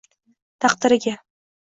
[0.65, 1.15] taqdiriga